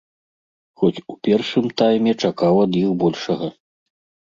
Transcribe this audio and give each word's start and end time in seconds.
Хоць 0.83 1.03
у 1.13 1.17
першым 1.29 1.65
тайме 1.85 2.11
чакаў 2.27 2.55
ад 2.67 2.71
іх 2.85 2.89
большага. 3.07 3.57